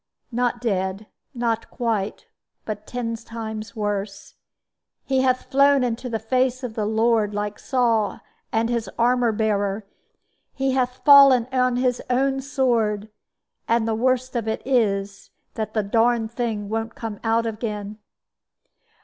"Not 0.31 0.59
dead 0.61 1.05
not 1.35 1.69
quite; 1.69 2.25
but 2.65 2.87
ten 2.87 3.13
times 3.17 3.75
worse. 3.75 4.33
He 5.05 5.21
hath 5.21 5.51
flown 5.51 5.83
into 5.83 6.09
the 6.09 6.17
face 6.17 6.63
of 6.63 6.73
the 6.73 6.87
Lord, 6.87 7.35
like 7.35 7.59
Saul 7.59 8.19
and 8.51 8.67
his 8.67 8.89
armor 8.97 9.31
bearer; 9.31 9.85
he 10.55 10.71
hath 10.71 11.03
fallen 11.05 11.45
on 11.51 11.75
his 11.75 12.01
own 12.09 12.41
sword; 12.41 13.09
and 13.67 13.87
the 13.87 13.93
worst 13.93 14.35
of 14.35 14.47
it 14.47 14.63
is 14.65 15.29
that 15.53 15.75
the 15.75 15.83
darned 15.83 16.31
thing 16.31 16.67
won't 16.67 16.95
come 16.95 17.19
out 17.23 17.45
again." 17.45 17.99